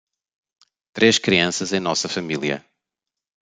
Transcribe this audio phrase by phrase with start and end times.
[0.93, 2.65] Três crianças em nossa família